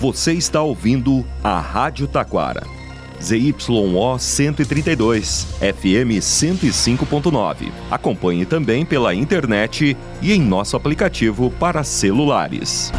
Você 0.00 0.32
está 0.32 0.62
ouvindo 0.62 1.26
a 1.44 1.60
Rádio 1.60 2.08
Taquara. 2.08 2.66
ZYO 3.22 4.18
132, 4.18 5.46
FM 5.60 6.16
105.9. 6.22 7.70
Acompanhe 7.90 8.46
também 8.46 8.86
pela 8.86 9.14
internet 9.14 9.94
e 10.22 10.32
em 10.32 10.40
nosso 10.40 10.74
aplicativo 10.74 11.50
para 11.50 11.84
celulares. 11.84 12.90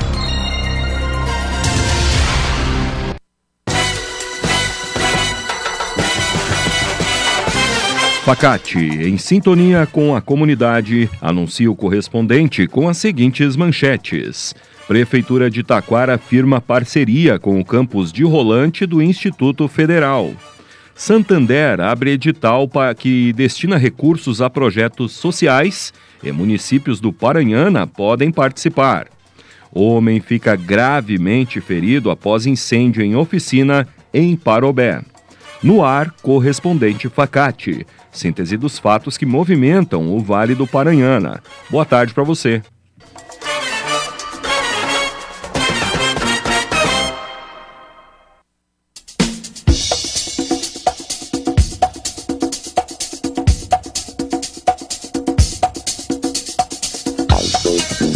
Facate, 8.24 8.78
em 8.78 9.18
sintonia 9.18 9.88
com 9.88 10.16
a 10.16 10.22
comunidade, 10.22 11.10
anuncia 11.20 11.72
o 11.72 11.76
correspondente 11.76 12.68
com 12.68 12.88
as 12.88 12.98
seguintes 12.98 13.56
manchetes. 13.56 14.54
Prefeitura 14.92 15.50
de 15.50 15.64
Taquara 15.64 16.18
firma 16.18 16.60
parceria 16.60 17.40
com 17.40 17.58
o 17.58 17.64
campus 17.64 18.12
de 18.12 18.26
Rolante 18.26 18.86
do 18.86 19.02
Instituto 19.02 19.66
Federal. 19.70 20.34
Santander 20.94 21.80
abre 21.80 22.12
edital 22.12 22.68
para 22.68 22.94
que 22.94 23.32
destina 23.32 23.78
recursos 23.78 24.42
a 24.42 24.50
projetos 24.50 25.14
sociais 25.14 25.94
e 26.22 26.30
municípios 26.34 27.00
do 27.00 27.14
Paranhana 27.14 27.88
podem 27.88 28.34
participar. 28.34 29.08
Homem 29.72 30.20
fica 30.20 30.58
gravemente 30.58 31.62
ferido 31.62 32.12
após 32.12 32.46
incêndio 32.46 33.02
em 33.02 33.16
oficina 33.16 33.88
em 34.14 34.36
Parobé. 34.36 35.02
No 35.64 35.86
ar, 35.86 36.12
correspondente 36.22 37.08
Facate. 37.08 37.88
Síntese 38.12 38.58
dos 38.58 38.78
fatos 38.78 39.18
que 39.18 39.26
movimentam 39.26 40.14
o 40.14 40.20
Vale 40.20 40.54
do 40.54 40.68
Paranhana. 40.68 41.42
Boa 41.70 41.86
tarde 41.86 42.14
para 42.14 42.26
você. 42.26 42.62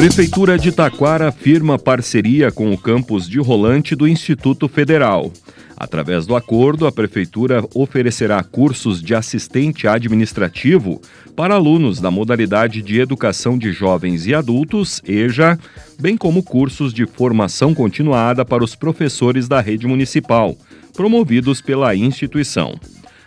Prefeitura 0.06 0.56
de 0.56 0.72
Taquara 0.72 1.32
firma 1.32 1.80
parceria 1.80 2.52
com 2.52 2.72
o 2.72 2.78
campus 2.78 3.28
de 3.28 3.40
Rolante 3.40 3.96
do 3.96 4.08
Instituto 4.08 4.68
Federal. 4.68 5.32
Através 5.76 6.28
do 6.28 6.36
acordo, 6.36 6.86
a 6.86 6.92
Prefeitura 6.92 7.66
oferecerá 7.74 8.44
cursos 8.44 9.02
de 9.02 9.16
assistente 9.16 9.88
administrativo 9.88 11.02
para 11.36 11.56
alunos 11.56 12.00
da 12.00 12.12
modalidade 12.12 12.84
de 12.84 13.00
Educação 13.00 13.58
de 13.58 13.72
Jovens 13.72 14.28
e 14.28 14.36
Adultos, 14.36 15.02
EJA, 15.08 15.58
bem 16.00 16.16
como 16.16 16.44
cursos 16.44 16.94
de 16.94 17.08
formação 17.08 17.74
continuada 17.74 18.46
para 18.46 18.64
os 18.64 18.76
professores 18.76 19.48
da 19.48 19.60
rede 19.60 19.88
municipal, 19.88 20.56
promovidos 20.94 21.62
pela 21.62 21.96
instituição. 21.96 22.80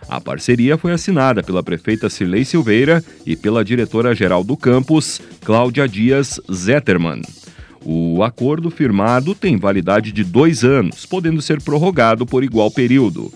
A 0.09 0.21
parceria 0.21 0.79
foi 0.79 0.93
assinada 0.93 1.43
pela 1.43 1.63
prefeita 1.63 2.09
Cirlei 2.09 2.45
Silveira 2.45 3.05
e 3.27 3.37
pela 3.37 3.65
diretora-geral 3.65 4.43
do 4.43 4.57
campus, 4.57 5.21
Cláudia 5.45 5.87
Dias 5.87 6.41
Zettermann. 6.51 7.21
O 7.85 8.23
acordo 8.23 8.71
firmado 8.71 9.35
tem 9.35 9.57
validade 9.57 10.11
de 10.11 10.25
dois 10.25 10.65
anos, 10.65 11.05
podendo 11.05 11.43
ser 11.43 11.63
prorrogado 11.63 12.25
por 12.25 12.43
igual 12.43 12.71
período. 12.71 13.33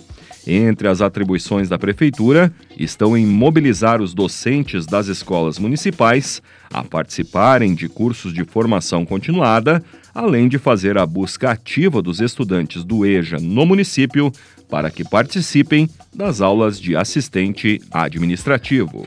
Entre 0.47 0.89
as 0.89 1.01
atribuições 1.01 1.69
da 1.69 1.79
Prefeitura 1.79 2.53
estão 2.77 3.17
em 3.17 3.25
mobilizar 3.25 4.01
os 4.01 4.12
docentes 4.12 4.87
das 4.87 5.07
escolas 5.07 5.59
municipais 5.59 6.43
a 6.73 6.83
participarem 6.83 7.75
de 7.75 7.89
cursos 7.89 8.33
de 8.33 8.45
formação 8.45 9.05
continuada, 9.05 9.83
além 10.15 10.49
de 10.49 10.59
fazer 10.59 10.99
a 10.99 11.07
busca 11.07 11.51
ativa 11.51 12.03
dos 12.03 12.21
estudantes 12.21 12.83
do 12.84 13.07
EJA 13.07 13.39
no 13.39 13.65
município 13.65 14.33
para 14.69 14.91
que 14.91 15.05
participem 15.05 15.89
das 16.15 16.41
aulas 16.41 16.81
de 16.81 16.97
assistente 16.97 17.81
administrativo. 17.93 19.06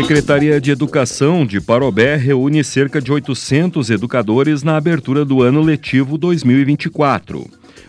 Secretaria 0.00 0.60
de 0.60 0.70
Educação 0.70 1.44
de 1.44 1.60
Parobé 1.60 2.14
reúne 2.14 2.62
cerca 2.62 3.00
de 3.00 3.10
800 3.10 3.90
educadores 3.90 4.62
na 4.62 4.76
abertura 4.76 5.24
do 5.24 5.42
ano 5.42 5.60
letivo 5.60 6.16
2024. 6.16 7.44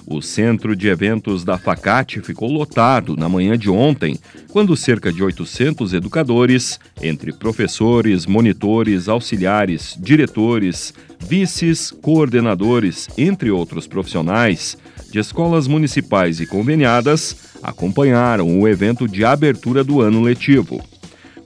O 0.08 0.20
centro 0.20 0.76
de 0.76 0.88
eventos 0.88 1.44
da 1.44 1.60
Facate 1.60 2.20
ficou 2.22 2.52
lotado 2.52 3.16
na 3.16 3.30
manhã 3.30 3.56
de 3.56 3.70
ontem, 3.70 4.18
quando 4.52 4.76
cerca 4.76 5.14
de 5.14 5.24
800 5.24 5.94
educadores, 5.94 6.80
entre 7.00 7.32
professores, 7.32 8.26
monitores, 8.26 9.08
auxiliares, 9.08 9.96
diretores, 10.02 10.96
vices, 11.20 11.92
coordenadores, 11.92 13.08
entre 13.20 13.52
outros 13.52 13.86
profissionais, 13.86 14.76
de 15.12 15.20
escolas 15.20 15.68
municipais 15.68 16.40
e 16.40 16.48
conveniadas, 16.48 17.54
acompanharam 17.62 18.60
o 18.60 18.68
evento 18.68 19.08
de 19.08 19.24
abertura 19.24 19.84
do 19.84 20.02
ano 20.02 20.24
letivo. 20.24 20.84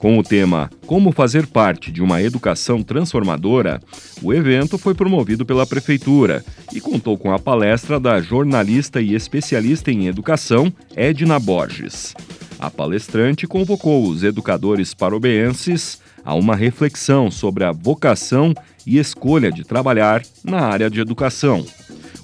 Com 0.03 0.19
o 0.19 0.22
tema 0.22 0.69
Como 0.86 1.14
fazer 1.14 1.47
parte 1.47 1.90
de 1.90 2.03
uma 2.03 2.22
educação 2.22 2.84
transformadora, 2.84 3.80
o 4.22 4.34
evento 4.34 4.78
foi 4.78 4.94
promovido 4.94 5.46
pela 5.46 5.66
Prefeitura 5.66 6.44
e 6.74 6.81
contou 6.81 7.18
com 7.18 7.31
a 7.31 7.40
palestra 7.40 8.02
da 8.02 8.19
jornalista 8.19 9.00
e 9.00 9.16
especialista 9.16 9.92
em 9.92 10.08
educação 10.08 10.74
Edna 10.94 11.40
Borges. 11.40 12.13
A 12.59 12.69
palestrante 12.69 13.47
convocou 13.47 14.06
os 14.06 14.25
educadores 14.25 14.94
parobeenses 14.94 16.02
a 16.25 16.36
uma 16.36 16.53
reflexão 16.53 17.31
sobre 17.31 17.63
a 17.63 17.72
vocação 17.72 18.53
e 18.86 19.00
escolha 19.00 19.50
de 19.50 19.63
trabalhar 19.63 20.22
na 20.44 20.59
área 20.59 20.90
de 20.90 21.00
educação. 21.00 21.66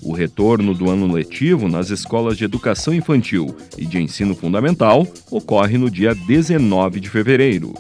O 0.01 0.13
retorno 0.13 0.73
do 0.73 0.89
ano 0.89 1.11
letivo 1.11 1.67
nas 1.67 1.89
escolas 1.89 2.37
de 2.37 2.45
educação 2.45 2.93
infantil 2.93 3.55
e 3.77 3.85
de 3.85 4.01
ensino 4.01 4.33
fundamental 4.33 5.05
ocorre 5.29 5.77
no 5.77 5.89
dia 5.89 6.15
19 6.15 6.99
de 6.99 7.09
fevereiro. 7.09 7.73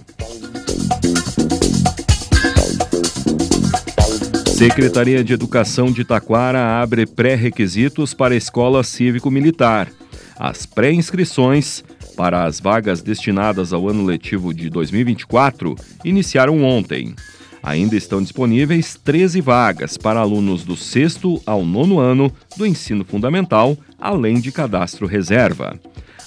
Secretaria 4.45 5.23
de 5.23 5.31
Educação 5.31 5.89
de 5.89 6.03
Taquara 6.03 6.81
abre 6.81 7.05
pré-requisitos 7.05 8.13
para 8.13 8.33
a 8.33 8.37
Escola 8.37 8.83
Cívico-Militar. 8.83 9.89
As 10.37 10.65
pré-inscrições 10.65 11.81
para 12.17 12.43
as 12.43 12.59
vagas 12.59 13.01
destinadas 13.01 13.71
ao 13.71 13.87
ano 13.87 14.03
letivo 14.03 14.53
de 14.53 14.69
2024 14.69 15.75
iniciaram 16.03 16.61
ontem. 16.61 17.15
Ainda 17.61 17.95
estão 17.95 18.21
disponíveis 18.21 18.99
13 19.03 19.41
vagas 19.41 19.97
para 19.97 20.19
alunos 20.19 20.63
do 20.63 20.75
sexto 20.75 21.41
ao 21.45 21.65
nono 21.65 21.99
ano 21.99 22.31
do 22.55 22.65
ensino 22.65 23.03
fundamental, 23.03 23.77
além 23.99 24.39
de 24.39 24.51
cadastro 24.51 25.05
reserva. 25.05 25.79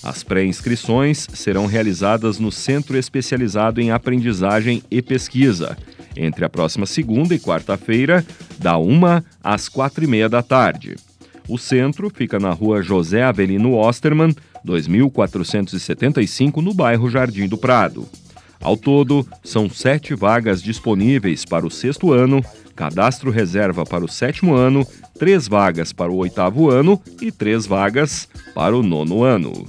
As 0.03 0.23
pré-inscrições 0.23 1.29
serão 1.33 1.67
realizadas 1.67 2.39
no 2.39 2.51
Centro 2.51 2.97
Especializado 2.99 3.81
em 3.81 3.93
Aprendizagem 3.93 4.83
e 4.91 5.01
Pesquisa, 5.01 5.77
entre 6.17 6.45
a 6.45 6.49
próxima 6.49 6.87
segunda 6.87 7.35
e 7.35 7.39
quarta-feira, 7.39 8.25
da 8.59 8.77
1 8.77 9.01
às 9.43 9.69
quatro 9.69 10.05
e 10.05 10.07
meia 10.07 10.29
da 10.29 10.43
tarde. 10.43 10.97
O 11.49 11.59
centro 11.59 12.11
fica 12.11 12.39
na 12.39 12.51
rua 12.51 12.83
José 12.83 13.23
Avelino 13.23 13.75
Osterman, 13.75 14.35
2475, 14.65 16.63
no 16.63 16.73
bairro 16.75 17.11
Jardim 17.11 17.49
do 17.49 17.59
Prado. 17.59 18.09
Ao 18.63 18.77
todo, 18.77 19.27
são 19.43 19.69
sete 19.69 20.15
vagas 20.15 20.63
disponíveis 20.63 21.45
para 21.45 21.67
o 21.67 21.71
sexto 21.71 22.13
ano, 22.13 22.45
cadastro 22.77 23.31
reserva 23.31 23.85
para 23.85 24.05
o 24.05 24.09
sétimo 24.09 24.55
ano, 24.55 24.87
três 25.19 25.49
vagas 25.49 25.93
para 25.93 26.13
o 26.13 26.17
oitavo 26.17 26.71
ano 26.71 27.01
e 27.21 27.33
três 27.33 27.67
vagas 27.67 28.29
para 28.55 28.77
o 28.77 28.83
nono 28.83 29.25
ano. 29.25 29.67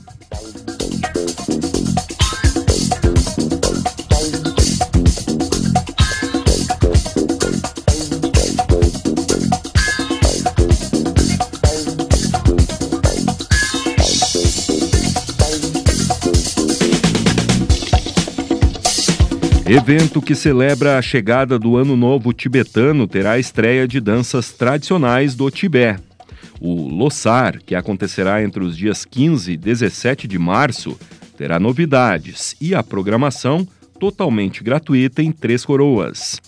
Evento 19.75 20.21
que 20.21 20.35
celebra 20.35 20.99
a 20.99 21.01
chegada 21.01 21.57
do 21.57 21.75
Ano 21.75 21.97
Novo 21.97 22.31
Tibetano 22.31 23.07
terá 23.07 23.31
a 23.31 23.39
estreia 23.39 23.87
de 23.87 23.99
danças 23.99 24.51
tradicionais 24.51 25.33
do 25.33 25.49
Tibete. 25.49 25.99
O 26.61 26.87
Lossar, 26.87 27.59
que 27.65 27.73
acontecerá 27.73 28.43
entre 28.43 28.63
os 28.63 28.77
dias 28.77 29.03
15 29.03 29.53
e 29.53 29.57
17 29.57 30.27
de 30.27 30.37
março, 30.37 30.95
terá 31.35 31.59
novidades 31.59 32.55
e 32.61 32.75
a 32.75 32.83
programação 32.83 33.67
totalmente 33.99 34.63
gratuita 34.63 35.23
em 35.23 35.31
Três 35.31 35.65
Coroas. 35.65 36.39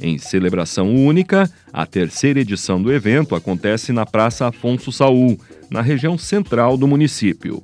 Em 0.00 0.18
celebração 0.18 0.92
única, 0.92 1.48
a 1.72 1.86
terceira 1.86 2.40
edição 2.40 2.82
do 2.82 2.92
evento 2.92 3.36
acontece 3.36 3.92
na 3.92 4.04
Praça 4.04 4.48
Afonso 4.48 4.90
Saul, 4.90 5.38
na 5.70 5.82
região 5.82 6.18
central 6.18 6.76
do 6.76 6.88
município. 6.88 7.62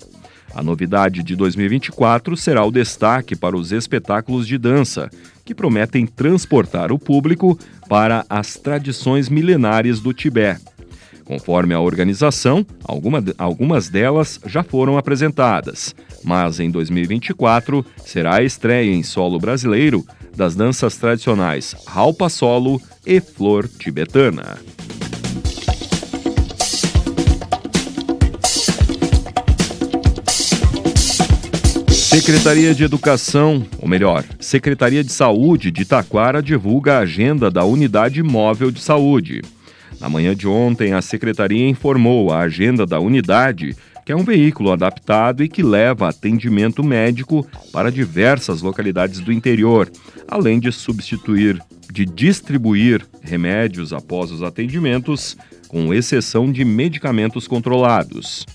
A 0.55 0.62
novidade 0.62 1.23
de 1.23 1.37
2024 1.37 2.37
será 2.37 2.65
o 2.65 2.71
destaque 2.71 3.37
para 3.37 3.56
os 3.56 3.73
espetáculos 3.73 4.47
de 4.47 4.59
dança, 4.59 5.11
que 5.45 5.55
prometem 5.55 6.06
transportar 6.06 6.93
o 6.93 6.99
público 6.99 7.59
para 7.89 8.25
as 8.29 8.55
tradições 8.55 9.29
milenares 9.29 10.00
do 10.00 10.12
Tibete. 10.12 10.65
Conforme 11.25 11.75
a 11.75 11.81
organização, 11.81 12.65
alguma, 12.83 13.23
algumas 13.37 13.91
delas 13.91 14.41
já 14.47 14.62
foram 14.62 14.97
apresentadas, 14.97 15.95
mas 16.25 16.59
em 16.59 16.71
2024 16.71 17.85
será 17.99 18.37
a 18.37 18.43
estreia 18.43 18.95
em 18.95 19.03
solo 19.03 19.39
brasileiro 19.39 20.05
das 20.35 20.55
danças 20.55 20.97
tradicionais 20.97 21.75
Ralpa 21.87 22.31
Solo 22.31 22.81
e 23.05 23.21
Flor 23.21 23.69
Tibetana. 23.69 24.59
Secretaria 32.08 32.75
de 32.75 32.82
Educação, 32.82 33.66
ou 33.78 33.87
melhor, 33.87 34.25
Secretaria 34.40 35.05
de 35.05 35.12
Saúde 35.12 35.70
de 35.70 35.84
Taquara 35.84 36.43
divulga 36.43 36.94
a 36.94 37.00
agenda 37.00 37.50
da 37.50 37.66
Unidade 37.66 38.22
Móvel 38.22 38.70
de 38.70 38.81
Saúde. 38.81 39.43
Na 40.00 40.08
manhã 40.08 40.34
de 40.34 40.49
ontem, 40.49 40.94
a 40.94 41.02
secretaria 41.02 41.69
informou 41.69 42.32
a 42.32 42.40
agenda 42.40 42.87
da 42.87 42.99
unidade, 42.99 43.76
que 44.06 44.10
é 44.10 44.16
um 44.16 44.25
veículo 44.25 44.72
adaptado 44.72 45.44
e 45.44 45.50
que 45.50 45.62
leva 45.62 46.08
atendimento 46.08 46.82
médico 46.82 47.46
para 47.75 47.93
diversas 47.93 48.62
localidades 48.62 49.20
do 49.20 49.31
interior, 49.31 49.87
além 50.26 50.58
de 50.58 50.72
substituir, 50.72 51.62
de 51.93 52.06
distribuir 52.06 53.06
remédios 53.20 53.93
após 53.93 54.32
os 54.32 54.43
atendimentos, 54.43 55.37
com 55.69 55.93
exceção 55.93 56.50
de 56.50 56.64
medicamentos 56.64 57.46
controlados. 57.46 58.46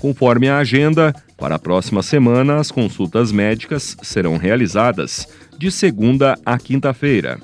Conforme 0.00 0.48
a 0.48 0.56
agenda, 0.56 1.14
para 1.36 1.56
a 1.56 1.58
próxima 1.58 2.02
semana, 2.02 2.56
as 2.56 2.70
consultas 2.70 3.30
médicas 3.30 3.96
serão 4.02 4.38
realizadas 4.38 5.28
de 5.58 5.70
segunda 5.70 6.38
a 6.44 6.56
quinta-feira. 6.58 7.38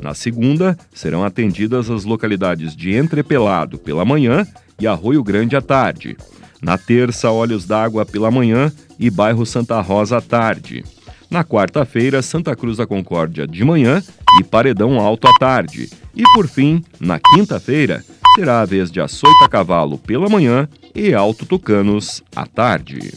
Na 0.00 0.14
segunda, 0.14 0.78
serão 0.94 1.22
atendidas 1.22 1.90
as 1.90 2.04
localidades 2.04 2.74
de 2.74 2.96
Entrepelado 2.96 3.78
pela 3.78 4.06
manhã 4.06 4.46
e 4.80 4.86
Arroio 4.86 5.22
Grande 5.22 5.54
à 5.54 5.60
tarde. 5.60 6.16
Na 6.62 6.78
terça, 6.78 7.30
Olhos 7.30 7.66
d'Água 7.66 8.06
pela 8.06 8.30
manhã 8.30 8.72
e 8.98 9.10
Bairro 9.10 9.44
Santa 9.44 9.78
Rosa 9.80 10.16
à 10.16 10.20
tarde. 10.22 10.82
Na 11.30 11.44
quarta-feira, 11.44 12.22
Santa 12.22 12.56
Cruz 12.56 12.78
da 12.78 12.86
Concórdia 12.86 13.46
de 13.46 13.62
manhã 13.62 14.02
e 14.40 14.44
Paredão 14.44 14.98
Alto 14.98 15.28
à 15.28 15.32
tarde. 15.38 15.90
E 16.16 16.22
por 16.34 16.48
fim, 16.48 16.82
na 16.98 17.20
quinta-feira, 17.20 18.02
será 18.38 18.60
a 18.60 18.64
vez 18.64 18.88
de 18.88 19.00
Açoita 19.00 19.48
Cavalo 19.50 19.98
pela 19.98 20.28
manhã 20.28 20.68
e 20.94 21.12
Alto 21.12 21.44
Tucanos 21.44 22.22
à 22.36 22.46
tarde. 22.46 23.12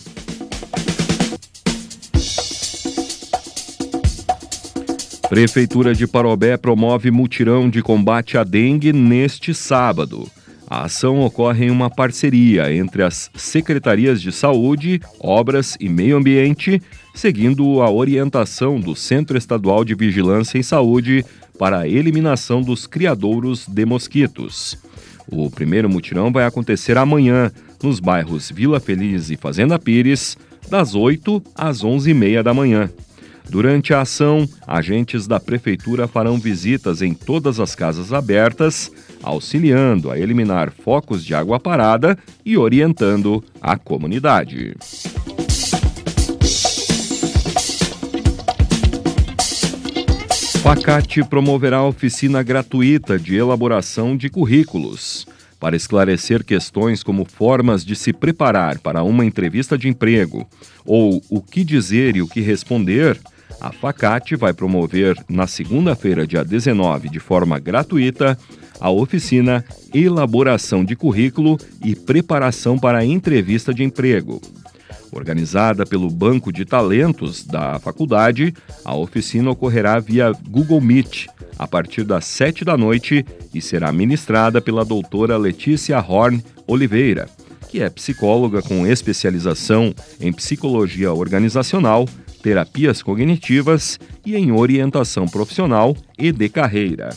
Prefeitura 5.30 5.94
de 5.94 6.08
Parobé 6.08 6.58
promove 6.58 7.12
mutirão 7.12 7.70
de 7.70 7.84
combate 7.84 8.36
à 8.36 8.44
dengue 8.44 8.92
neste 8.92 9.54
sábado. 9.54 10.28
A 10.68 10.86
ação 10.86 11.22
ocorre 11.22 11.66
em 11.66 11.70
uma 11.70 11.92
parceria 11.92 12.74
entre 12.74 13.04
as 13.04 13.30
Secretarias 13.36 14.20
de 14.20 14.32
Saúde, 14.32 15.00
Obras 15.20 15.78
e 15.80 15.88
Meio 15.88 16.18
Ambiente, 16.18 16.82
seguindo 17.14 17.80
a 17.84 17.92
orientação 17.92 18.80
do 18.80 18.96
Centro 18.96 19.38
Estadual 19.38 19.86
de 19.86 19.94
Vigilância 19.94 20.58
em 20.58 20.64
Saúde 20.64 21.24
para 21.60 21.82
a 21.82 21.88
eliminação 21.88 22.60
dos 22.60 22.88
criadouros 22.88 23.68
de 23.68 23.86
mosquitos. 23.86 24.90
O 25.32 25.50
primeiro 25.50 25.90
mutirão 25.90 26.32
vai 26.32 26.46
acontecer 26.46 26.98
amanhã, 26.98 27.52
nos 27.82 28.00
bairros 28.00 28.52
Vila 28.52 28.80
Feliz 28.80 29.30
e 29.30 29.38
Fazenda 29.38 29.80
Pires, 29.80 30.38
das 30.70 30.94
8 30.94 31.42
às 31.56 31.84
11h30 31.84 32.44
da 32.44 32.54
manhã. 32.54 32.90
Durante 33.50 33.94
a 33.94 34.02
ação, 34.02 34.48
agentes 34.68 35.28
da 35.28 35.40
Prefeitura 35.40 36.08
farão 36.08 36.38
visitas 36.38 37.02
em 37.02 37.14
todas 37.14 37.60
as 37.60 37.76
casas 37.76 38.14
abertas, 38.14 38.92
auxiliando 39.24 40.12
a 40.12 40.20
eliminar 40.20 40.72
focos 40.72 41.26
de 41.26 41.34
água 41.34 41.60
parada 41.60 42.18
e 42.46 42.58
orientando 42.58 43.44
a 43.62 43.78
comunidade. 43.78 44.76
Facate 50.62 51.24
promoverá 51.24 51.84
oficina 51.84 52.44
gratuita 52.44 53.18
de 53.18 53.36
elaboração 53.36 54.16
de 54.16 54.30
currículos. 54.30 55.26
Para 55.60 55.76
esclarecer 55.76 56.44
questões 56.44 57.02
como 57.02 57.26
formas 57.26 57.84
de 57.84 57.96
se 57.96 58.14
preparar 58.14 58.78
para 58.78 59.02
uma 59.02 59.26
entrevista 59.26 59.76
de 59.76 59.88
emprego 59.88 60.48
ou 60.86 61.20
o 61.32 61.42
que 61.42 61.64
dizer 61.64 62.16
e 62.16 62.22
o 62.22 62.28
que 62.28 62.42
responder, 62.42 63.20
a 63.60 63.72
Facate 63.72 64.36
vai 64.36 64.54
promover 64.54 65.18
na 65.28 65.48
segunda-feira, 65.48 66.28
dia 66.28 66.46
19, 66.46 67.10
de 67.10 67.20
forma 67.20 67.58
gratuita, 67.58 68.38
a 68.80 68.90
oficina 68.92 69.66
Elaboração 69.92 70.86
de 70.86 70.96
Currículo 70.96 71.58
e 71.84 71.96
Preparação 71.96 72.78
para 72.78 73.00
a 73.00 73.06
Entrevista 73.06 73.74
de 73.74 73.84
Emprego. 73.84 74.40
Organizada 75.12 75.86
pelo 75.86 76.10
Banco 76.10 76.52
de 76.52 76.66
Talentos 76.66 77.44
da 77.44 77.80
faculdade, 77.80 78.54
a 78.84 78.96
oficina 78.96 79.52
ocorrerá 79.52 80.00
via 80.00 80.32
Google 80.48 80.82
Meet 80.82 81.28
a 81.58 81.68
partir 81.68 82.04
das 82.04 82.26
7 82.26 82.66
da 82.66 82.78
noite 82.78 83.26
e 83.54 83.62
será 83.62 83.92
ministrada 83.92 84.62
pela 84.62 84.86
doutora 84.86 85.38
Letícia 85.38 86.00
Horn 86.00 86.44
Oliveira, 86.66 87.30
que 87.70 87.82
é 87.82 87.90
psicóloga 87.90 88.62
com 88.62 88.88
especialização 88.88 89.94
em 90.20 90.32
psicologia 90.34 91.14
organizacional, 91.14 92.08
terapias 92.42 93.04
cognitivas 93.04 94.00
e 94.26 94.36
em 94.36 94.52
orientação 94.52 95.28
profissional 95.28 95.96
e 96.18 96.32
de 96.32 96.50
carreira. 96.50 97.10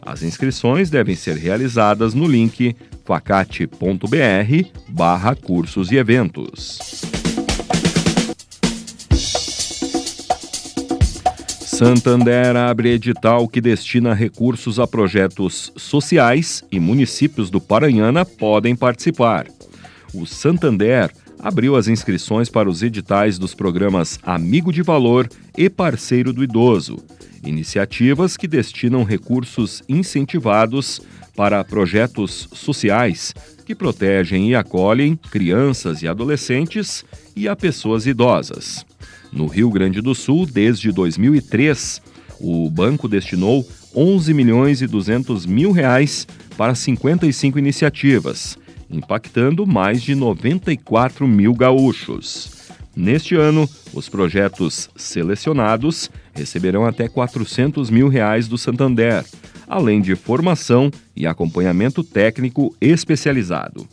As 0.00 0.22
inscrições 0.22 0.88
devem 0.88 1.14
ser 1.14 1.36
realizadas 1.36 2.14
no 2.14 2.26
link 2.26 2.74
facate.br 3.04 3.66
barra 4.88 5.34
cursos 5.34 5.90
e 5.90 5.96
eventos. 5.96 7.07
Santander 11.78 12.56
abre 12.56 12.88
edital 12.88 13.46
que 13.46 13.60
destina 13.60 14.12
recursos 14.12 14.80
a 14.80 14.86
projetos 14.86 15.72
sociais 15.76 16.64
e 16.72 16.80
municípios 16.80 17.50
do 17.50 17.60
Paranhana 17.60 18.24
podem 18.24 18.74
participar. 18.74 19.46
O 20.12 20.26
Santander 20.26 21.12
abriu 21.38 21.76
as 21.76 21.86
inscrições 21.86 22.48
para 22.48 22.68
os 22.68 22.82
editais 22.82 23.38
dos 23.38 23.54
programas 23.54 24.18
Amigo 24.24 24.72
de 24.72 24.82
Valor 24.82 25.28
e 25.56 25.70
Parceiro 25.70 26.32
do 26.32 26.42
Idoso, 26.42 26.96
iniciativas 27.44 28.36
que 28.36 28.48
destinam 28.48 29.04
recursos 29.04 29.80
incentivados 29.88 31.00
para 31.36 31.62
projetos 31.62 32.48
sociais 32.54 33.32
que 33.64 33.72
protegem 33.72 34.50
e 34.50 34.56
acolhem 34.56 35.14
crianças 35.14 36.02
e 36.02 36.08
adolescentes 36.08 37.04
e 37.36 37.46
a 37.46 37.54
pessoas 37.54 38.04
idosas. 38.04 38.84
No 39.32 39.46
Rio 39.46 39.70
Grande 39.70 40.00
do 40.00 40.14
Sul, 40.14 40.46
desde 40.46 40.90
2003, 40.90 42.00
o 42.40 42.70
banco 42.70 43.08
destinou 43.08 43.66
11 43.94 44.32
milhões 44.32 44.82
e 44.82 44.86
200 44.86 45.46
mil 45.46 45.72
reais 45.72 46.26
para 46.56 46.74
55 46.74 47.58
iniciativas, 47.58 48.58
impactando 48.90 49.66
mais 49.66 50.02
de 50.02 50.14
94 50.14 51.26
mil 51.26 51.54
gaúchos. 51.54 52.58
Neste 52.96 53.36
ano, 53.36 53.68
os 53.94 54.08
projetos 54.08 54.90
selecionados 54.96 56.10
receberão 56.32 56.84
até 56.84 57.08
400 57.08 57.90
mil 57.90 58.08
reais 58.08 58.48
do 58.48 58.58
Santander, 58.58 59.24
além 59.68 60.00
de 60.00 60.16
formação 60.16 60.90
e 61.14 61.26
acompanhamento 61.26 62.02
técnico 62.02 62.74
especializado. 62.80 63.86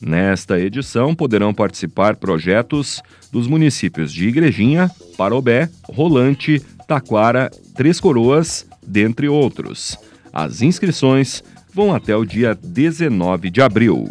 Nesta 0.00 0.58
edição 0.58 1.14
poderão 1.14 1.52
participar 1.52 2.16
projetos 2.16 3.02
dos 3.30 3.46
municípios 3.46 4.12
de 4.12 4.28
Igrejinha, 4.28 4.90
Parobé, 5.16 5.68
Rolante, 5.84 6.60
Taquara, 6.88 7.50
Três 7.74 8.00
Coroas, 8.00 8.66
dentre 8.86 9.28
outros. 9.28 9.98
As 10.32 10.62
inscrições 10.62 11.44
vão 11.72 11.94
até 11.94 12.16
o 12.16 12.24
dia 12.24 12.54
19 12.54 13.50
de 13.50 13.60
abril. 13.60 14.10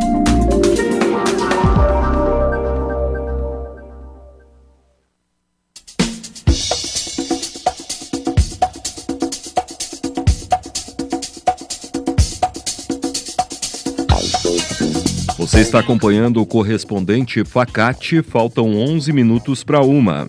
Você 15.41 15.61
está 15.61 15.79
acompanhando 15.79 16.39
o 16.39 16.45
correspondente 16.45 17.43
Facate, 17.43 18.21
faltam 18.21 18.75
11 18.75 19.11
minutos 19.11 19.63
para 19.63 19.81
uma. 19.81 20.27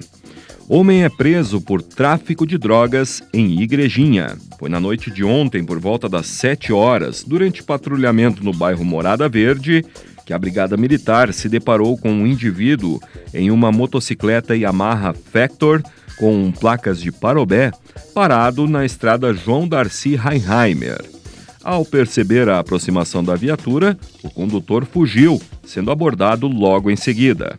Homem 0.66 1.04
é 1.04 1.11
preso 1.11 1.61
por 1.61 1.83
tráfico 1.83 2.47
de 2.47 2.57
drogas 2.57 3.23
em 3.31 3.61
Igrejinha. 3.61 4.38
Foi 4.59 4.71
na 4.71 4.81
noite 4.81 5.11
de 5.11 5.23
ontem, 5.23 5.62
por 5.62 5.78
volta 5.78 6.09
das 6.09 6.28
7 6.28 6.73
horas, 6.73 7.23
durante 7.25 7.62
patrulhamento 7.62 8.42
no 8.42 8.54
bairro 8.54 8.87
Morada 8.87 9.28
Verde, 9.28 9.85
que 10.25 10.33
a 10.33 10.38
Brigada 10.38 10.78
Militar 10.78 11.31
se 11.35 11.47
deparou 11.47 11.99
com 11.99 12.11
um 12.11 12.26
indivíduo 12.26 12.99
em 13.35 13.50
uma 13.50 13.71
motocicleta 13.71 14.57
Yamaha 14.57 15.12
Factor 15.12 15.83
com 16.16 16.50
placas 16.50 16.99
de 16.99 17.12
Parobé, 17.12 17.71
parado 18.14 18.66
na 18.66 18.83
estrada 18.87 19.35
João 19.35 19.69
Darcy 19.69 20.14
Heinheimer. 20.14 21.22
Ao 21.64 21.85
perceber 21.85 22.49
a 22.49 22.59
aproximação 22.59 23.23
da 23.23 23.37
viatura, 23.37 23.97
o 24.23 24.31
condutor 24.31 24.85
fugiu, 24.85 25.40
sendo 25.64 25.90
abordado 25.90 26.49
logo 26.49 26.90
em 26.90 26.97
seguida. 26.97 27.57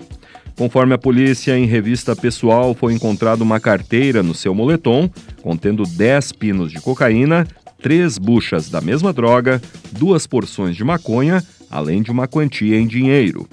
Conforme 0.58 0.94
a 0.94 0.98
polícia, 0.98 1.58
em 1.58 1.66
revista 1.66 2.16
pessoal 2.16 2.76
foi 2.76 2.94
encontrada 2.94 3.44
uma 3.44 3.60
carteira 3.60 4.22
no 4.22 4.36
seu 4.36 4.54
moletom 4.54 5.10
contendo 5.42 5.84
10 5.84 6.32
pinos 6.34 6.72
de 6.72 6.80
cocaína, 6.80 7.48
três 7.82 8.18
buchas 8.18 8.70
da 8.70 8.80
mesma 8.80 9.12
droga, 9.12 9.62
duas 9.92 10.28
porções 10.28 10.76
de 10.76 10.84
maconha, 10.84 11.44
além 11.70 12.02
de 12.02 12.12
uma 12.12 12.28
quantia 12.28 12.80
em 12.80 12.88
dinheiro. 12.88 13.48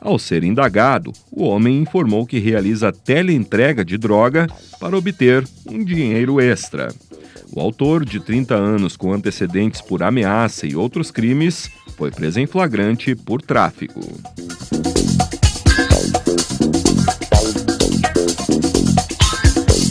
Ao 0.00 0.18
ser 0.18 0.42
indagado, 0.44 1.12
o 1.30 1.44
homem 1.44 1.78
informou 1.78 2.26
que 2.26 2.38
realiza 2.38 2.90
teleentrega 2.90 3.84
de 3.84 3.98
droga 3.98 4.46
para 4.80 4.96
obter 4.96 5.46
um 5.70 5.84
dinheiro 5.84 6.40
extra. 6.40 6.88
O 7.52 7.60
autor, 7.60 8.04
de 8.04 8.20
30 8.20 8.54
anos 8.54 8.96
com 8.96 9.12
antecedentes 9.12 9.80
por 9.80 10.02
ameaça 10.02 10.66
e 10.66 10.76
outros 10.76 11.10
crimes, 11.10 11.68
foi 11.96 12.10
preso 12.10 12.38
em 12.38 12.46
flagrante 12.46 13.14
por 13.14 13.42
tráfico. 13.42 14.00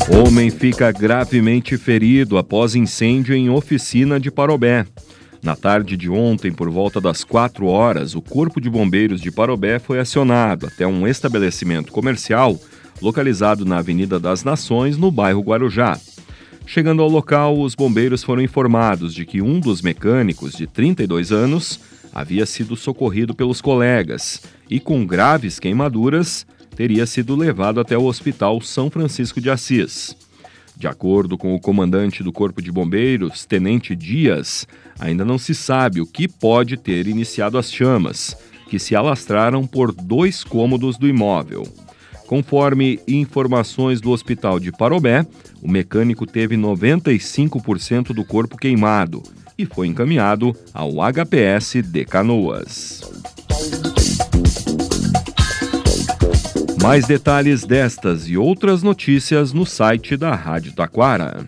Homem 0.09 0.49
fica 0.49 0.91
gravemente 0.91 1.77
ferido 1.77 2.37
após 2.37 2.75
incêndio 2.75 3.35
em 3.35 3.49
oficina 3.49 4.19
de 4.19 4.31
Parobé. 4.31 4.85
Na 5.43 5.55
tarde 5.55 5.95
de 5.95 6.09
ontem, 6.09 6.51
por 6.51 6.69
volta 6.69 6.99
das 6.99 7.23
4 7.23 7.65
horas, 7.65 8.15
o 8.15 8.21
Corpo 8.21 8.59
de 8.59 8.69
Bombeiros 8.69 9.21
de 9.21 9.31
Parobé 9.31 9.79
foi 9.79 9.99
acionado 9.99 10.65
até 10.67 10.87
um 10.87 11.07
estabelecimento 11.07 11.91
comercial 11.91 12.59
localizado 13.01 13.65
na 13.65 13.77
Avenida 13.77 14.19
das 14.19 14.43
Nações, 14.43 14.97
no 14.97 15.11
bairro 15.11 15.41
Guarujá. 15.41 15.97
Chegando 16.71 17.01
ao 17.01 17.09
local, 17.09 17.59
os 17.59 17.73
bombeiros 17.73 18.23
foram 18.23 18.43
informados 18.43 19.11
de 19.15 19.25
que 19.25 19.41
um 19.41 19.59
dos 19.59 19.81
mecânicos, 19.81 20.53
de 20.53 20.67
32 20.67 21.31
anos, 21.31 21.79
havia 22.13 22.45
sido 22.45 22.75
socorrido 22.75 23.33
pelos 23.33 23.59
colegas 23.59 24.43
e, 24.69 24.79
com 24.79 25.03
graves 25.03 25.57
queimaduras, 25.57 26.45
teria 26.75 27.07
sido 27.07 27.35
levado 27.35 27.79
até 27.79 27.97
o 27.97 28.05
Hospital 28.05 28.61
São 28.61 28.87
Francisco 28.87 29.41
de 29.41 29.49
Assis. 29.49 30.15
De 30.77 30.85
acordo 30.85 31.39
com 31.39 31.55
o 31.55 31.59
comandante 31.59 32.21
do 32.21 32.31
Corpo 32.31 32.61
de 32.61 32.71
Bombeiros, 32.71 33.47
Tenente 33.47 33.95
Dias, 33.95 34.67
ainda 34.99 35.25
não 35.25 35.39
se 35.39 35.55
sabe 35.55 35.99
o 36.01 36.05
que 36.05 36.27
pode 36.27 36.77
ter 36.77 37.07
iniciado 37.07 37.57
as 37.57 37.73
chamas, 37.73 38.37
que 38.69 38.77
se 38.77 38.95
alastraram 38.95 39.65
por 39.65 39.91
dois 39.91 40.43
cômodos 40.43 40.99
do 40.99 41.07
imóvel. 41.07 41.63
Conforme 42.29 42.99
informações 43.07 43.99
do 43.99 44.11
Hospital 44.11 44.59
de 44.59 44.71
Parobé, 44.71 45.25
o 45.63 45.67
mecânico 45.67 46.27
teve 46.27 46.55
95% 46.55 48.13
do 48.13 48.23
corpo 48.23 48.55
queimado 48.55 49.23
e 49.57 49.65
foi 49.65 49.87
encaminhado 49.87 50.55
ao 50.71 50.91
HPS 51.11 51.81
de 51.81 52.05
Canoas. 52.05 53.01
Mais 56.79 57.07
detalhes 57.07 57.63
destas 57.63 58.29
e 58.29 58.37
outras 58.37 58.83
notícias 58.83 59.51
no 59.51 59.65
site 59.65 60.15
da 60.15 60.35
Rádio 60.35 60.71
Taquara. 60.73 61.47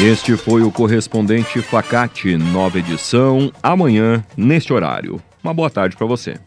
Este 0.00 0.36
foi 0.36 0.62
o 0.62 0.70
correspondente 0.70 1.60
Facate, 1.60 2.36
nova 2.36 2.78
edição, 2.78 3.52
amanhã, 3.60 4.24
neste 4.36 4.72
horário. 4.72 5.20
Uma 5.42 5.52
boa 5.52 5.68
tarde 5.68 5.96
para 5.96 6.06
você. 6.06 6.38